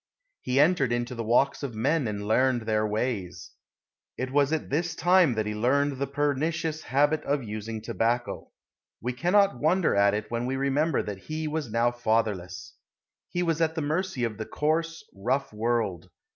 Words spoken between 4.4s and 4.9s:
at